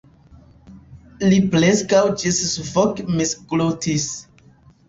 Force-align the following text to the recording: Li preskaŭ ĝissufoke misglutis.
Li 1.33 1.37
preskaŭ 1.51 2.01
ĝissufoke 2.23 3.07
misglutis. 3.19 4.09